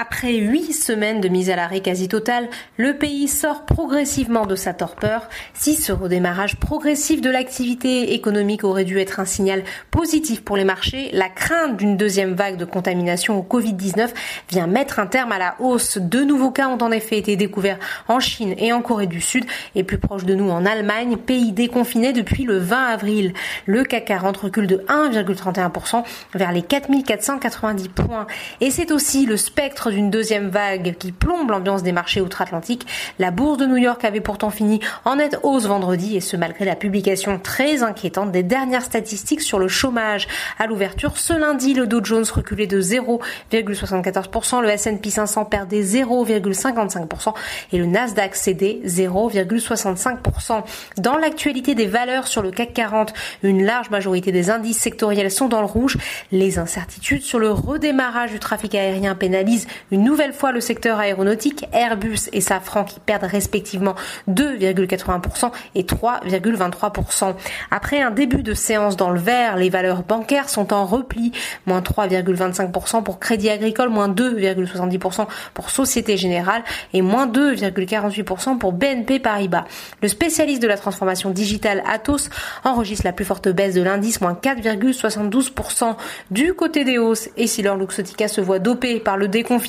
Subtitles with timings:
[0.00, 4.72] Après huit semaines de mise à l'arrêt quasi totale, le pays sort progressivement de sa
[4.72, 5.28] torpeur.
[5.52, 10.64] Si ce redémarrage progressif de l'activité économique aurait dû être un signal positif pour les
[10.64, 14.08] marchés, la crainte d'une deuxième vague de contamination au Covid-19
[14.48, 15.98] vient mettre un terme à la hausse.
[15.98, 17.78] Deux nouveaux cas ont en effet été découverts
[18.08, 19.44] en Chine et en Corée du Sud
[19.74, 23.34] et plus proche de nous en Allemagne, pays déconfiné depuis le 20 avril.
[23.66, 26.04] Le CAC 40 recule de 1,31%
[26.34, 28.26] vers les 4490 points.
[28.62, 32.86] Et c'est aussi le spectre d'une deuxième vague qui plombe l'ambiance des marchés outre-Atlantique.
[33.18, 36.64] La bourse de New York avait pourtant fini en nette hausse vendredi et ce malgré
[36.64, 40.26] la publication très inquiétante des dernières statistiques sur le chômage.
[40.58, 47.34] À l'ouverture, ce lundi, le Dow Jones reculait de 0,74%, le S&P 500 perdait 0,55%
[47.72, 50.62] et le Nasdaq cédait 0,65%.
[50.98, 53.12] Dans l'actualité des valeurs sur le CAC 40,
[53.42, 55.96] une large majorité des indices sectoriels sont dans le rouge.
[56.32, 61.66] Les incertitudes sur le redémarrage du trafic aérien pénalisent une nouvelle fois le secteur aéronautique,
[61.72, 63.94] Airbus et Safran qui perdent respectivement
[64.28, 67.34] 2,80% et 3,23%.
[67.70, 71.32] Après un début de séance dans le vert, les valeurs bancaires sont en repli,
[71.66, 79.18] moins 3,25% pour Crédit Agricole, moins 2,70% pour Société Générale et moins 2,48% pour BNP
[79.18, 79.64] Paribas.
[80.02, 82.28] Le spécialiste de la transformation digitale Atos
[82.64, 85.96] enregistre la plus forte baisse de l'indice, moins 4,72%.
[86.30, 89.59] Du côté des hausses, et si leur Luxotica se voit dopé par le déconfinement,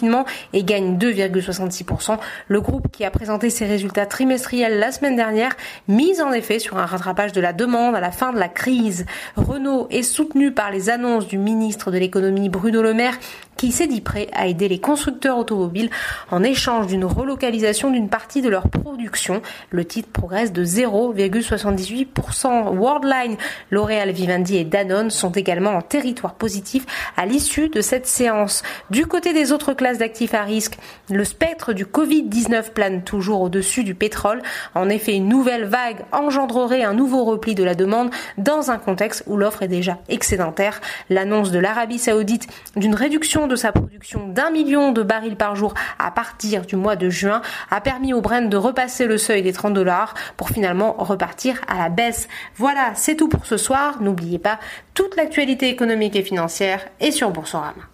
[0.53, 2.17] et gagne 2,66%.
[2.47, 5.56] Le groupe qui a présenté ses résultats trimestriels la semaine dernière
[5.88, 9.06] mise en effet sur un rattrapage de la demande à la fin de la crise.
[9.36, 13.17] Renault est soutenu par les annonces du ministre de l'économie Bruno Le Maire
[13.62, 15.92] qui s'est dit prêt à aider les constructeurs automobiles
[16.31, 19.44] en échange d'une relocalisation d'une partie de leur production.
[19.70, 22.76] Le titre progresse de 0,78%.
[22.76, 23.38] Worldline,
[23.70, 28.64] L'Oréal, Vivendi et Danone sont également en territoire positif à l'issue de cette séance.
[28.89, 30.80] Du côté des autres classes d'actifs à risque,
[31.12, 34.42] le spectre du Covid-19 plane toujours au-dessus du pétrole.
[34.73, 39.23] En effet, une nouvelle vague engendrerait un nouveau repli de la demande dans un contexte
[39.28, 40.82] où l'offre est déjà excédentaire.
[41.11, 45.73] L'annonce de l'Arabie saoudite d'une réduction de sa production d'un million de barils par jour
[46.00, 49.52] à partir du mois de juin a permis au Brent de repasser le seuil des
[49.52, 52.30] 30 dollars pour finalement repartir à la baisse.
[52.56, 54.02] Voilà, c'est tout pour ce soir.
[54.02, 54.58] N'oubliez pas,
[54.94, 57.91] toute l'actualité économique et financière est sur Boursorama.